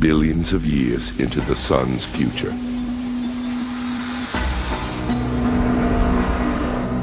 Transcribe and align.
Billions 0.00 0.52
of 0.52 0.66
years 0.66 1.20
into 1.20 1.40
the 1.42 1.54
sun's 1.54 2.04
future. 2.04 2.52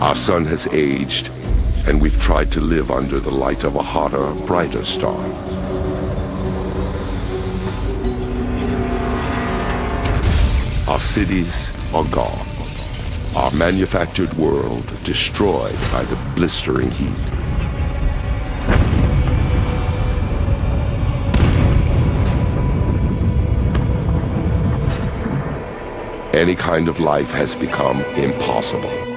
Our 0.01 0.13
sun 0.13 0.43
has 0.45 0.67
aged, 0.73 1.29
and 1.87 2.01
we've 2.01 2.19
tried 2.19 2.51
to 2.51 2.59
live 2.59 2.91
under 2.91 3.21
the 3.21 3.31
light 3.31 3.63
of 3.63 3.77
a 3.77 3.81
hotter, 3.81 4.33
brighter 4.45 4.83
star. 4.83 5.17
Our 10.89 10.99
cities 10.99 11.71
are 11.93 12.03
gone. 12.05 12.56
Our 13.37 13.51
manufactured 13.51 14.33
world 14.33 14.91
destroyed 15.03 15.77
by 15.91 16.03
the 16.05 16.15
blistering 16.35 16.89
heat. 16.89 17.13
Any 26.33 26.55
kind 26.55 26.87
of 26.87 26.99
life 26.99 27.29
has 27.29 27.53
become 27.53 28.01
impossible. 28.15 29.16